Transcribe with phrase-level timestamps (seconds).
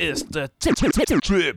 [0.00, 0.76] is de tip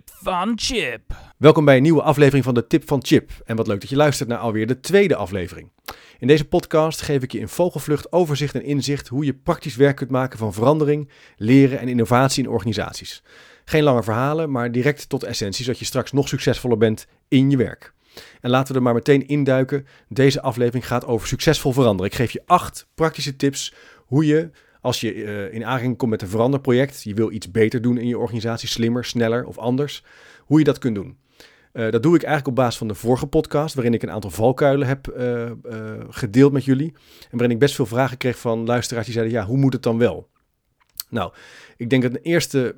[0.06, 1.16] van Chip.
[1.38, 3.32] Welkom bij een nieuwe aflevering van de Tip van Chip.
[3.46, 5.72] En wat leuk dat je luistert naar alweer de tweede aflevering.
[6.20, 9.96] In deze podcast geef ik je in vogelvlucht overzicht en inzicht hoe je praktisch werk
[9.96, 13.24] kunt maken van verandering, leren en innovatie in organisaties.
[13.66, 17.58] Geen lange verhalen, maar direct tot essentie, zodat je straks nog succesvoller bent in je
[17.58, 17.94] werk.
[18.42, 19.88] En laten we er maar meteen induiken.
[20.10, 22.12] Deze aflevering gaat over succesvol veranderen.
[22.12, 23.74] Ik geef je acht praktische tips
[24.06, 24.50] hoe je
[24.84, 28.08] als je uh, in aanraking komt met een veranderproject, je wil iets beter doen in
[28.08, 30.04] je organisatie, slimmer, sneller of anders,
[30.40, 31.18] hoe je dat kunt doen.
[31.74, 34.30] Uh, dat doe ik eigenlijk op basis van de vorige podcast, waarin ik een aantal
[34.30, 35.52] valkuilen heb uh,
[36.10, 36.94] gedeeld met jullie.
[37.22, 39.84] En waarin ik best veel vragen kreeg van luisteraars die zeiden, ja, hoe moet het
[39.84, 40.30] dan wel?
[41.10, 41.34] Nou,
[41.78, 42.76] ik denk dat de eerste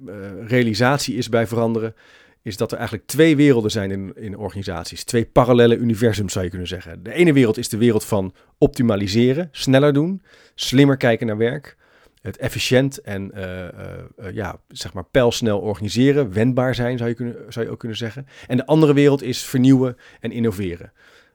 [0.47, 1.95] realisatie is bij veranderen,
[2.41, 5.03] is dat er eigenlijk twee werelden zijn in, in organisaties.
[5.03, 7.03] Twee parallele universums zou je kunnen zeggen.
[7.03, 10.21] De ene wereld is de wereld van optimaliseren, sneller doen,
[10.55, 11.77] slimmer kijken naar werk
[12.25, 17.35] het efficiënt en uh, uh, ja, zeg maar pijlsnel organiseren, wendbaar zijn zou je, kunnen,
[17.49, 18.27] zou je ook kunnen zeggen.
[18.47, 20.91] En de andere wereld is vernieuwen en innoveren.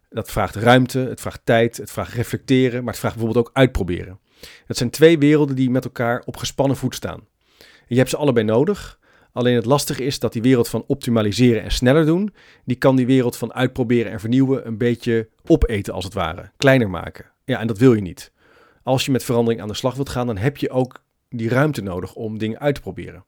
[0.08, 4.18] Dat vraagt ruimte, het vraagt tijd, het vraagt reflecteren, maar het vraagt bijvoorbeeld ook uitproberen.
[4.66, 7.20] Dat zijn twee werelden die met elkaar op gespannen voet staan.
[7.86, 8.98] je hebt ze allebei nodig.
[9.32, 13.06] Alleen het lastige is dat die wereld van optimaliseren en sneller doen, die kan die
[13.06, 17.24] wereld van uitproberen en vernieuwen een beetje opeten als het ware, kleiner maken.
[17.44, 18.32] Ja, en dat wil je niet
[18.82, 21.82] als je met verandering aan de slag wilt gaan, dan heb je ook die ruimte
[21.82, 23.24] nodig om dingen uit te proberen.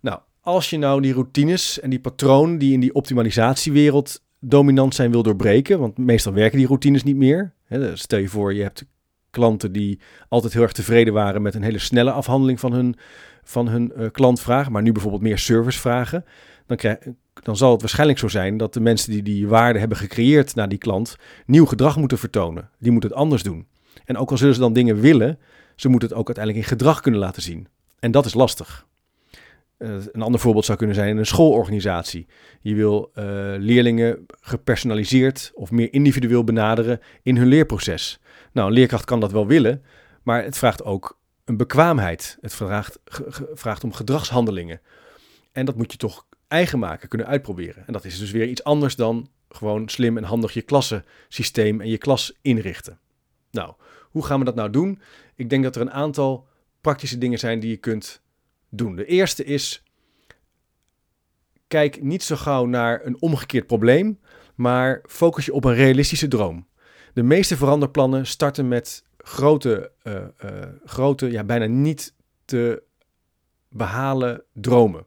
[0.00, 5.10] Nou, als je nou die routines en die patronen die in die optimalisatiewereld dominant zijn
[5.10, 7.52] wil doorbreken, want meestal werken die routines niet meer.
[7.68, 8.84] Dus stel je voor, je hebt
[9.30, 12.96] klanten die altijd heel erg tevreden waren met een hele snelle afhandeling van hun,
[13.42, 16.24] van hun uh, klantvraag, maar nu bijvoorbeeld meer servicevragen.
[16.66, 16.98] Dan, krijg,
[17.42, 20.68] dan zal het waarschijnlijk zo zijn dat de mensen die die waarde hebben gecreëerd naar
[20.68, 22.70] die klant nieuw gedrag moeten vertonen.
[22.78, 23.66] Die moeten het anders doen.
[24.04, 25.38] En ook al zullen ze dan dingen willen,
[25.76, 27.68] ze moeten het ook uiteindelijk in gedrag kunnen laten zien.
[27.98, 28.86] En dat is lastig.
[29.78, 32.26] Uh, een ander voorbeeld zou kunnen zijn in een schoolorganisatie.
[32.60, 33.24] Je wil uh,
[33.58, 38.20] leerlingen gepersonaliseerd of meer individueel benaderen in hun leerproces.
[38.52, 39.82] Nou, een leerkracht kan dat wel willen,
[40.22, 42.38] maar het vraagt ook een bekwaamheid.
[42.40, 42.98] Het vraagt,
[43.54, 44.80] vraagt om gedragshandelingen.
[45.52, 47.86] En dat moet je toch eigen maken, kunnen uitproberen.
[47.86, 51.88] En dat is dus weer iets anders dan gewoon slim en handig je klassensysteem en
[51.88, 52.98] je klas inrichten.
[53.50, 53.74] Nou,
[54.10, 55.00] hoe gaan we dat nou doen?
[55.34, 56.46] Ik denk dat er een aantal
[56.80, 58.22] praktische dingen zijn die je kunt
[58.68, 58.96] doen.
[58.96, 59.82] De eerste is,
[61.66, 64.20] kijk niet zo gauw naar een omgekeerd probleem,
[64.54, 66.66] maar focus je op een realistische droom.
[67.12, 70.50] De meeste veranderplannen starten met grote, uh, uh,
[70.84, 72.82] grote ja, bijna niet te
[73.68, 75.06] behalen dromen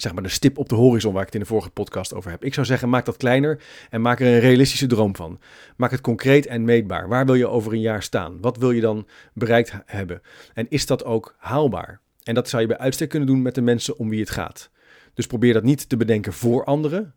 [0.00, 2.30] zeg maar de stip op de horizon waar ik het in de vorige podcast over
[2.30, 2.44] heb.
[2.44, 5.40] Ik zou zeggen, maak dat kleiner en maak er een realistische droom van.
[5.76, 7.08] Maak het concreet en meetbaar.
[7.08, 8.40] Waar wil je over een jaar staan?
[8.40, 10.22] Wat wil je dan bereikt hebben?
[10.54, 12.00] En is dat ook haalbaar?
[12.22, 14.70] En dat zou je bij uitstek kunnen doen met de mensen om wie het gaat.
[15.14, 17.14] Dus probeer dat niet te bedenken voor anderen.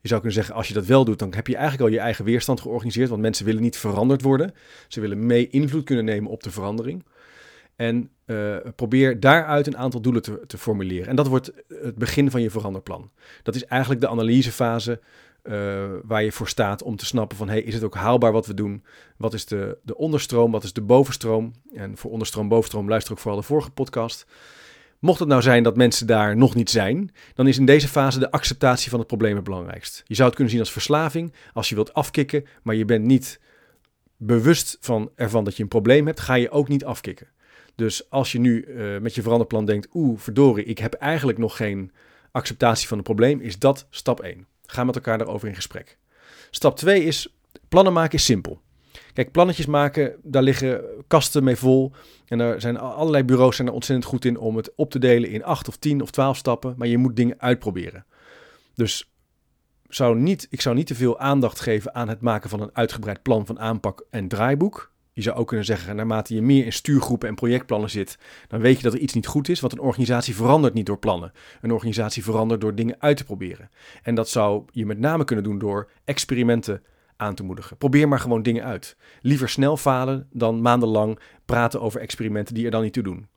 [0.00, 2.02] Je zou kunnen zeggen, als je dat wel doet, dan heb je eigenlijk al je
[2.02, 3.08] eigen weerstand georganiseerd.
[3.08, 4.52] Want mensen willen niet veranderd worden.
[4.88, 7.04] Ze willen mee invloed kunnen nemen op de verandering.
[7.80, 11.06] En uh, probeer daaruit een aantal doelen te, te, formuleren.
[11.06, 13.10] En dat wordt het begin van je veranderplan.
[13.42, 15.00] Dat is eigenlijk de analysefase
[15.42, 15.54] uh,
[16.02, 17.48] waar je voor staat om te snappen van...
[17.48, 18.84] hey, is het ook haalbaar wat we doen?
[19.16, 20.50] Wat is de, de onderstroom?
[20.50, 21.52] Wat is de bovenstroom?
[21.74, 24.26] En voor onderstroom, bovenstroom luister ook vooral de vorige podcast.
[24.98, 28.18] Mocht het nou zijn dat mensen daar nog niet zijn, dan is in deze fase
[28.18, 30.02] de acceptatie van het probleem het belangrijkst.
[30.06, 33.40] Je zou het kunnen zien als verslaving, als je wilt afkicken, maar je bent niet
[34.16, 37.26] bewust van ervan dat je een probleem hebt, ga je ook niet afkicken.
[37.74, 41.56] Dus als je nu uh, met je veranderplan denkt, oeh, verdorie, ik heb eigenlijk nog
[41.56, 41.92] geen
[42.32, 44.46] acceptatie van het probleem, is dat stap 1.
[44.66, 45.98] Ga met elkaar daarover in gesprek.
[46.50, 47.34] Stap 2 is,
[47.68, 48.60] plannen maken is simpel.
[49.12, 51.92] Kijk, plannetjes maken, daar liggen kasten mee vol.
[52.26, 55.30] En er zijn allerlei bureaus zijn er ontzettend goed in om het op te delen
[55.30, 56.74] in 8 of 10 of 12 stappen.
[56.76, 58.06] Maar je moet dingen uitproberen.
[58.74, 59.10] Dus
[59.88, 63.22] zou niet, ik zou niet te veel aandacht geven aan het maken van een uitgebreid
[63.22, 64.92] plan van aanpak en draaiboek.
[65.20, 68.18] Je zou ook kunnen zeggen, naarmate je meer in stuurgroepen en projectplannen zit,
[68.48, 69.60] dan weet je dat er iets niet goed is.
[69.60, 71.32] Want een organisatie verandert niet door plannen.
[71.60, 73.70] Een organisatie verandert door dingen uit te proberen.
[74.02, 76.82] En dat zou je met name kunnen doen door experimenten
[77.16, 77.76] aan te moedigen.
[77.76, 78.96] Probeer maar gewoon dingen uit.
[79.20, 83.28] Liever snel falen dan maandenlang praten over experimenten die er dan niet toe doen.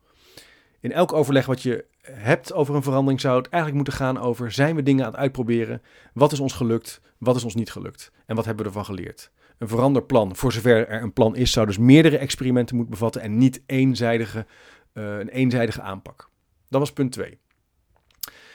[0.80, 4.52] In elk overleg wat je hebt over een verandering zou het eigenlijk moeten gaan over:
[4.52, 5.82] zijn we dingen aan het uitproberen?
[6.12, 7.00] Wat is ons gelukt?
[7.18, 8.12] Wat is ons niet gelukt?
[8.26, 9.30] En wat hebben we ervan geleerd?
[9.58, 13.38] Een veranderplan, voor zover er een plan is, zou dus meerdere experimenten moeten bevatten en
[13.38, 14.46] niet eenzijdige,
[14.94, 16.30] uh, een eenzijdige aanpak.
[16.68, 17.38] Dat was punt 2.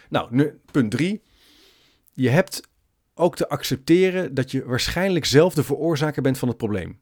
[0.10, 1.22] Nou, nu, punt 3.
[2.14, 2.70] Je hebt
[3.14, 7.00] ook te accepteren dat je waarschijnlijk zelf de veroorzaker bent van het probleem.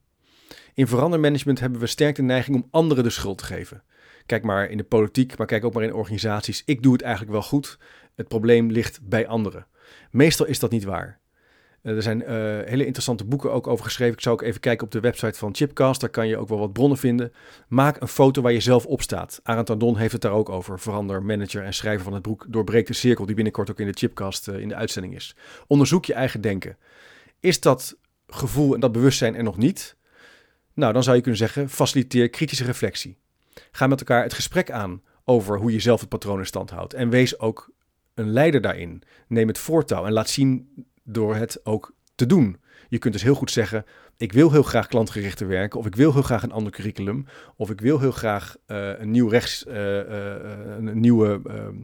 [0.74, 3.82] In verandermanagement hebben we sterk de neiging om anderen de schuld te geven.
[4.26, 6.62] Kijk maar in de politiek, maar kijk ook maar in organisaties.
[6.64, 7.78] Ik doe het eigenlijk wel goed.
[8.14, 9.66] Het probleem ligt bij anderen.
[10.10, 11.20] Meestal is dat niet waar.
[11.82, 12.26] Eh, er zijn uh,
[12.64, 14.14] hele interessante boeken ook over geschreven.
[14.14, 16.00] Ik zou ook even kijken op de website van Chipcast.
[16.00, 17.32] Daar kan je ook wel wat bronnen vinden.
[17.68, 19.40] Maak een foto waar je zelf op staat.
[19.42, 20.80] Arend Ardon heeft het daar ook over.
[20.80, 23.26] Verander, manager en schrijver van het boek Doorbreek de Cirkel.
[23.26, 25.36] Die binnenkort ook in de Chipcast uh, in de uitzending is.
[25.66, 26.76] Onderzoek je eigen denken.
[27.40, 27.96] Is dat
[28.26, 29.96] gevoel en dat bewustzijn er nog niet?
[30.74, 33.18] Nou, dan zou je kunnen zeggen, faciliteer kritische reflectie.
[33.70, 36.94] Ga met elkaar het gesprek aan over hoe je zelf het patroon in stand houdt.
[36.94, 37.70] En wees ook
[38.14, 39.02] een leider daarin.
[39.28, 40.68] Neem het voortouw en laat zien
[41.08, 42.56] door het ook te doen.
[42.88, 43.84] Je kunt dus heel goed zeggen:
[44.16, 47.26] ik wil heel graag klantgerichter werken, of ik wil heel graag een ander curriculum,
[47.56, 50.34] of ik wil heel graag uh, een nieuw rechts, uh, uh,
[50.78, 51.74] een nieuwe ehm,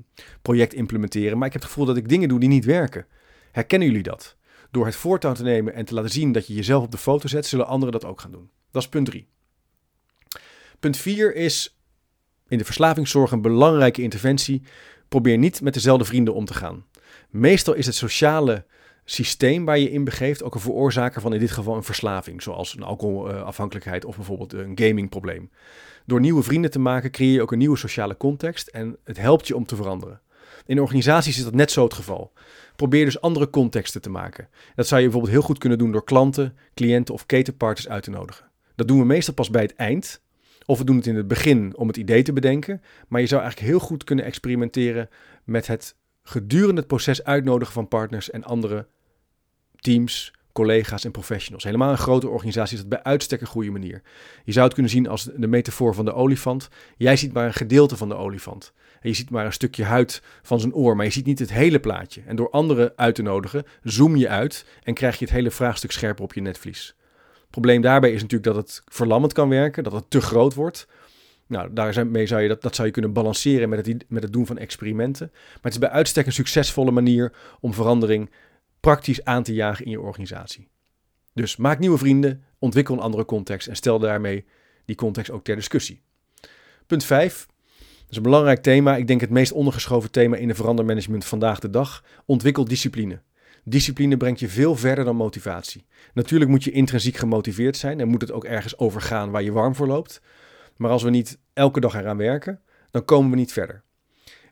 [0.43, 3.07] project implementeren, maar ik heb het gevoel dat ik dingen doe die niet werken.
[3.53, 4.37] Herkennen jullie dat?
[4.71, 7.29] Door het voortouw te nemen en te laten zien dat je jezelf op de foto
[7.29, 8.51] zet, zullen anderen dat ook gaan doen.
[8.71, 9.29] Dat is punt 3.
[10.81, 11.79] Punt 4 is
[12.49, 14.63] in de verslavingszorg een belangrijke interventie.
[15.09, 16.87] Probeer niet met dezelfde vrienden om te gaan.
[17.31, 18.67] Meestal is het sociale
[19.05, 22.77] systeem waar je in begeeft ook een veroorzaker van in dit geval een verslaving, zoals
[22.77, 25.51] een alcoholafhankelijkheid of bijvoorbeeld een gamingprobleem.
[26.07, 29.47] Door nieuwe vrienden te maken creëer je ook een nieuwe sociale context en het helpt
[29.47, 30.21] je om te veranderen.
[30.67, 32.33] In organisaties is dat net zo het geval.
[32.77, 34.49] Probeer dus andere contexten te maken.
[34.75, 38.11] Dat zou je bijvoorbeeld heel goed kunnen doen door klanten, cliënten of ketenpartners uit te
[38.11, 38.51] nodigen.
[38.75, 40.23] Dat doen we meestal pas bij het eind.
[40.67, 42.83] Of we doen het in het begin om het idee te bedenken.
[43.09, 45.09] Maar je zou eigenlijk heel goed kunnen experimenteren
[45.45, 48.87] met het gedurende het proces uitnodigen van partners en andere
[49.77, 51.65] teams, collega's en professionals.
[51.65, 54.03] Helemaal een grote organisatie is dat bij uitstek een goede manier.
[54.45, 56.69] Je zou het kunnen zien als de metafoor van de olifant.
[56.97, 58.73] Jij ziet maar een gedeelte van de olifant.
[59.01, 61.53] En je ziet maar een stukje huid van zijn oor, maar je ziet niet het
[61.53, 62.23] hele plaatje.
[62.27, 65.91] En door anderen uit te nodigen, zoom je uit en krijg je het hele vraagstuk
[65.91, 66.95] scherper op je netvlies.
[67.41, 70.87] Het probleem daarbij is natuurlijk dat het verlammend kan werken, dat het te groot wordt.
[71.47, 74.47] Nou, daarmee zou je dat, dat zou je kunnen balanceren met het, met het doen
[74.47, 75.29] van experimenten.
[75.33, 78.31] Maar het is bij uitstek een succesvolle manier om verandering
[78.81, 80.69] praktisch aan te jagen in je organisatie.
[81.33, 84.45] Dus maak nieuwe vrienden, ontwikkel een andere context en stel daarmee
[84.85, 86.03] die context ook ter discussie.
[86.87, 87.47] Punt 5.
[87.79, 88.97] Dat is een belangrijk thema.
[88.97, 92.05] Ik denk het meest ondergeschoven thema in de verandermanagement vandaag de dag.
[92.27, 93.21] Ontwikkel discipline.
[93.65, 95.87] Discipline brengt je veel verder dan motivatie.
[96.15, 99.75] Natuurlijk moet je intrinsiek gemotiveerd zijn en moet het ook ergens overgaan waar je warm
[99.75, 100.21] voor loopt.
[100.77, 102.61] Maar als we niet elke dag eraan werken,
[102.91, 103.83] dan komen we niet verder.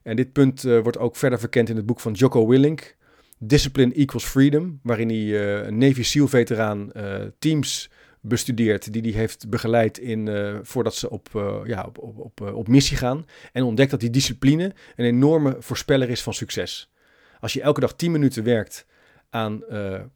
[0.03, 2.97] En dit punt uh, wordt ook verder verkend in het boek van Jocko Willink,
[3.39, 7.91] Discipline Equals Freedom, waarin hij uh, een Navy SEAL-veteraan uh, teams
[8.21, 10.29] bestudeert die hij heeft begeleid in,
[10.63, 11.29] voordat ze op,
[11.65, 13.27] ja, op, op, op, op missie gaan.
[13.53, 16.93] En ontdekt dat die discipline een enorme voorspeller is van succes.
[17.41, 18.87] Als je elke dag 10 minuten werkt
[19.31, 19.63] aan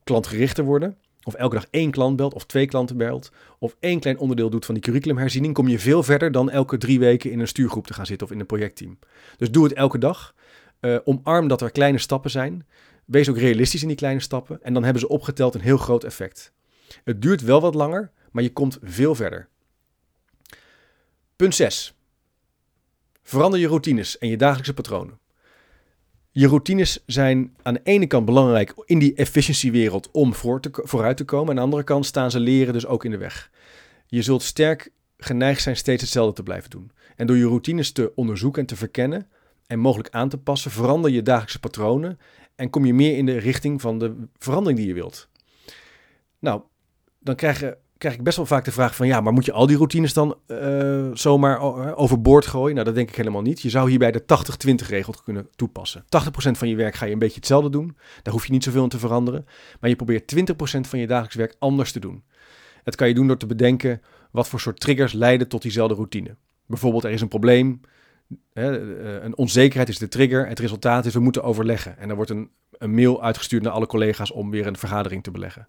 [0.05, 4.00] klantgericht te worden, of elke dag één klant belt, of twee klanten belt, of één
[4.00, 7.40] klein onderdeel doet van die curriculumherziening, kom je veel verder dan elke drie weken in
[7.40, 8.99] een stuurgroep te gaan zitten of in een projectteam.
[9.37, 10.34] Dus doe het elke dag.
[11.05, 12.67] omarm dat er kleine stappen zijn.
[13.05, 16.05] Wees ook realistisch in die kleine stappen en dan hebben ze opgeteld een heel groot
[16.05, 16.52] effect.
[17.05, 19.49] Het duurt wel wat langer, maar je komt veel verder.
[21.37, 21.94] Punt 6.
[23.23, 25.19] Verander je routines en je dagelijkse patronen.
[26.38, 31.17] Je routines zijn aan de ene kant belangrijk in die efficiëntiewereld om voor te, vooruit
[31.17, 31.49] te komen.
[31.49, 33.50] Aan de andere kant staan ze leren dus ook in de weg.
[34.06, 36.91] Je zult sterk geneigd zijn steeds hetzelfde te blijven doen.
[37.17, 39.28] En door je routines te onderzoeken en te verkennen
[39.66, 42.19] en mogelijk aan te passen, verander je dagelijkse patronen
[42.55, 45.28] en kom je meer in de richting van de verandering die je wilt.
[46.38, 46.62] Nou,
[47.19, 49.53] dan krijg, je, krijg ik best wel vaak de vraag van ja, maar moet je
[49.53, 51.61] al die routines dan uh, zomaar
[51.97, 52.75] overboord gooien?
[52.75, 53.61] Nou, dat denk ik helemaal niet.
[53.61, 56.03] Je zou hierbij de 80-20 regel kunnen toepassen.
[56.03, 56.07] 80%
[56.50, 57.97] van je werk ga je een beetje hetzelfde doen.
[58.23, 59.47] Daar hoef je niet zoveel in te veranderen.
[59.81, 62.25] Maar je probeert 20% van je dagelijks werk anders te doen.
[62.85, 66.37] Dat kan je doen door te bedenken wat voor soort triggers leiden tot diezelfde routine.
[66.67, 67.81] Bijvoorbeeld, er is een probleem,
[68.53, 68.73] eh,
[69.23, 70.49] een onzekerheid is de trigger.
[70.49, 71.99] Het resultaat is we moeten overleggen.
[71.99, 75.31] En er wordt een, een mail uitgestuurd naar alle collega's om weer een vergadering te
[75.31, 75.69] beleggen.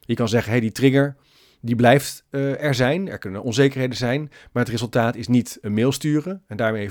[0.00, 1.16] Je kan zeggen, hey, die trigger
[1.62, 3.08] die blijft uh, er zijn.
[3.08, 4.30] Er kunnen onzekerheden zijn.
[4.52, 6.42] Maar het resultaat is niet een mail sturen.
[6.46, 6.90] En daarmee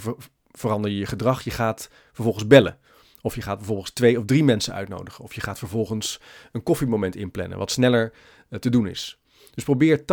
[0.52, 1.42] verander je je gedrag.
[1.42, 2.78] Je gaat vervolgens bellen.
[3.22, 5.24] Of je gaat vervolgens twee of drie mensen uitnodigen.
[5.24, 7.58] Of je gaat vervolgens een koffiemoment inplannen.
[7.58, 8.14] Wat sneller
[8.50, 9.20] uh, te doen is.
[9.54, 10.04] Dus probeer 80-20%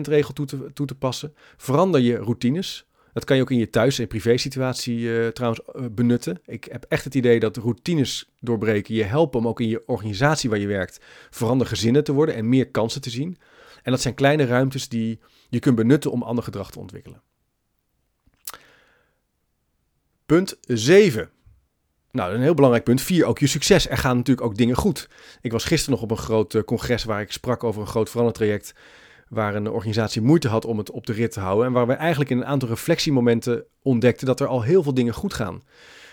[0.00, 0.34] regel
[0.72, 1.34] toe te, passen.
[1.56, 2.86] Verander je routines.
[3.12, 5.60] Dat kan je ook in je thuis- en privésituatie uh, trouwens
[5.92, 6.40] benutten.
[6.46, 10.50] Ik heb echt het idee dat routines doorbreken je helpen om ook in je organisatie
[10.50, 13.36] waar je werkt verander gezinnen te worden en meer kansen te zien.
[13.82, 17.22] En dat zijn kleine ruimtes die je kunt benutten om ander gedrag te ontwikkelen.
[20.26, 21.30] Punt 7.
[22.10, 23.00] Nou, een heel belangrijk punt.
[23.00, 23.24] 4.
[23.24, 23.88] Ook je succes.
[23.88, 25.08] Er gaan natuurlijk ook dingen goed.
[25.40, 28.10] Ik was gisteren nog op een groot uh, congres waar ik sprak over een groot
[28.10, 28.74] verandertraject
[29.28, 31.66] waar een organisatie moeite had om het op de rit te houden.
[31.66, 35.14] En waar we eigenlijk in een aantal reflectiemomenten ontdekten dat er al heel veel dingen
[35.14, 35.62] goed gaan.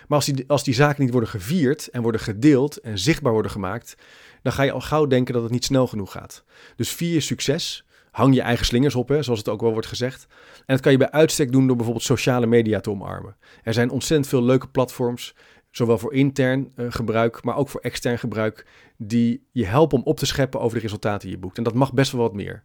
[0.07, 3.51] Maar als die, als die zaken niet worden gevierd en worden gedeeld en zichtbaar worden
[3.51, 3.95] gemaakt,
[4.41, 6.43] dan ga je al gauw denken dat het niet snel genoeg gaat.
[6.75, 7.84] Dus vier succes.
[8.12, 10.27] Hang je eigen slingers op, hè, zoals het ook wel wordt gezegd.
[10.58, 13.36] En dat kan je bij uitstek doen door bijvoorbeeld sociale media te omarmen.
[13.63, 15.36] Er zijn ontzettend veel leuke platforms,
[15.72, 18.65] zowel voor intern uh, gebruik, maar ook voor extern gebruik,
[18.98, 21.58] die je helpen om op te scheppen over de resultaten die je boekt.
[21.58, 22.63] En dat mag best wel wat meer.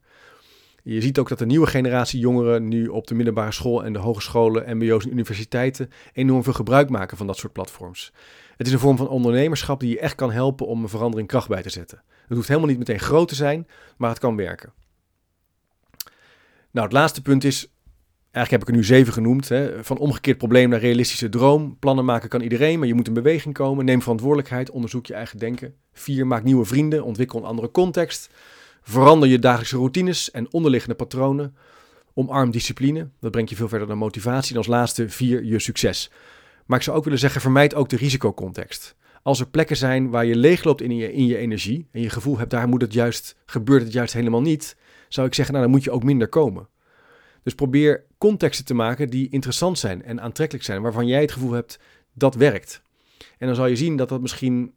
[0.86, 3.98] Je ziet ook dat de nieuwe generatie jongeren nu op de middelbare school en de
[3.98, 8.12] hogescholen, MBO's en universiteiten enorm veel gebruik maken van dat soort platforms.
[8.56, 11.48] Het is een vorm van ondernemerschap die je echt kan helpen om een verandering kracht
[11.48, 12.02] bij te zetten.
[12.26, 14.72] Het hoeft helemaal niet meteen groot te zijn, maar het kan werken.
[16.70, 17.68] Nou, het laatste punt is,
[18.30, 21.78] eigenlijk heb ik er nu zeven genoemd, hè, van omgekeerd probleem naar realistische droom.
[21.78, 23.84] Plannen maken kan iedereen, maar je moet in beweging komen.
[23.84, 25.74] Neem verantwoordelijkheid, onderzoek je eigen denken.
[25.92, 28.30] Vier, maak nieuwe vrienden, ontwikkel een andere context.
[28.86, 31.56] Verander je dagelijkse routines en onderliggende patronen.
[32.14, 34.50] Omarm discipline, dat brengt je veel verder dan motivatie.
[34.50, 36.10] En als laatste, vier, je succes.
[36.66, 38.96] Maar ik zou ook willen zeggen, vermijd ook de risicocontext.
[39.22, 42.38] Als er plekken zijn waar je leegloopt in je, in je energie en je gevoel
[42.38, 44.76] hebt, daar moet het juist, gebeurt het juist helemaal niet,
[45.08, 46.68] zou ik zeggen, nou dan moet je ook minder komen.
[47.42, 51.52] Dus probeer contexten te maken die interessant zijn en aantrekkelijk zijn, waarvan jij het gevoel
[51.52, 51.78] hebt
[52.12, 52.82] dat werkt.
[53.38, 54.74] En dan zal je zien dat dat misschien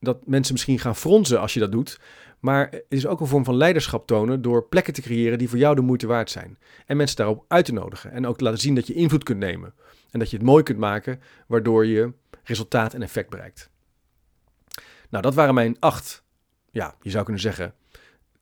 [0.00, 2.00] dat mensen misschien gaan fronsen als je dat doet.
[2.46, 5.58] Maar het is ook een vorm van leiderschap tonen door plekken te creëren die voor
[5.58, 6.58] jou de moeite waard zijn.
[6.86, 8.12] En mensen daarop uit te nodigen.
[8.12, 9.74] En ook te laten zien dat je invloed kunt nemen.
[10.10, 12.12] En dat je het mooi kunt maken, waardoor je
[12.44, 13.70] resultaat en effect bereikt.
[15.10, 16.24] Nou, dat waren mijn acht,
[16.70, 17.74] ja, je zou kunnen zeggen,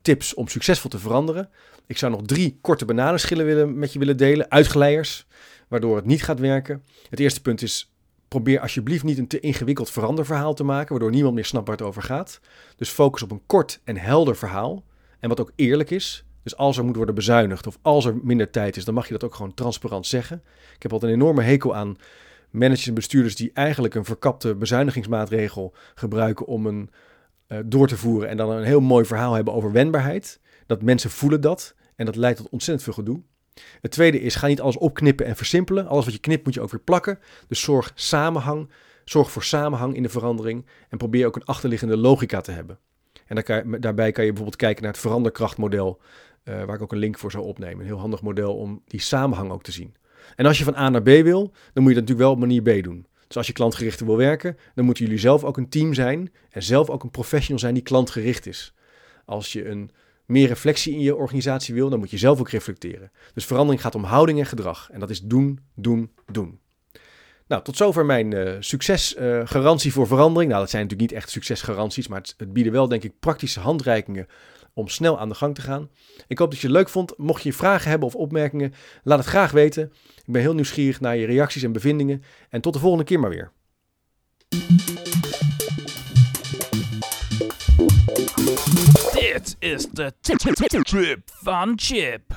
[0.02, 1.50] tips om succesvol te veranderen.
[1.87, 5.26] Ik zou nog drie korte bananenschillen willen, met je willen delen, uitgeleiders,
[5.68, 6.84] waardoor het niet gaat werken.
[7.11, 7.93] Het eerste punt is,
[8.35, 11.87] probeer alsjeblieft niet een te ingewikkeld veranderverhaal te maken, waardoor niemand meer snapt waar het
[11.87, 12.41] over gaat.
[12.76, 14.85] Dus focus op een kort en helder verhaal
[15.21, 16.25] en wat ook eerlijk is.
[16.43, 19.12] Dus als er moet worden bezuinigd of als er minder tijd is, dan mag je
[19.12, 20.43] dat ook gewoon transparant zeggen.
[20.75, 21.97] Ik heb altijd een enorme hekel aan
[22.50, 26.91] managers en bestuurders die eigenlijk een verkapte bezuinigingsmaatregel gebruiken om een
[27.49, 30.41] uh, door te voeren en dan een heel mooi verhaal hebben over wendbaarheid.
[30.67, 33.23] Dat mensen voelen dat en dat leidt tot ontzettend veel gedoe.
[33.80, 35.87] Het tweede is, ga niet alles opknippen en versimpelen.
[35.87, 37.18] Alles wat je knipt moet je ook weer plakken.
[37.49, 38.70] Dus zorg samenhang,
[39.04, 42.78] zorg voor samenhang in de verandering en probeer ook een achterliggende logica te hebben.
[43.26, 43.44] En
[43.80, 46.00] daarbij kan je bijvoorbeeld kijken naar het veranderkrachtmodel,
[46.44, 47.78] uh, waar ik ook een link voor zou opnemen.
[47.78, 49.94] Een heel handig model om die samenhang ook te zien.
[50.37, 52.38] En als je van A naar B wil, dan moet je dat natuurlijk wel op
[52.38, 53.06] manier B doen.
[53.26, 56.62] Dus als je klantgericht wil werken, dan moeten jullie zelf ook een team zijn en
[56.62, 58.75] zelf ook een professional zijn die klantgericht is.
[59.25, 59.90] Als je een
[60.26, 63.11] meer reflectie in je organisatie wil, dan moet je zelf ook reflecteren.
[63.35, 64.88] Dus verandering gaat om houding en gedrag.
[64.90, 66.61] En dat is doen, doen, doen.
[67.47, 70.50] Nou, tot zover mijn uh, succesgarantie uh, voor verandering.
[70.50, 73.61] Nou, dat zijn natuurlijk niet echt succesgaranties, maar het, het, bieden wel, denk ik, praktische
[73.61, 74.26] handreikingen
[74.75, 75.88] om snel aan de gang te gaan.
[76.26, 77.19] Ik hoop dat je het leuk vond.
[77.19, 79.93] Mocht je vragen hebben of opmerkingen, laat het graag weten.
[80.16, 82.23] Ik ben heel nieuwsgierig naar je reacties en bevindingen.
[82.49, 83.52] En tot de volgende keer maar weer.
[89.35, 92.37] Dit is de Trip van Chip.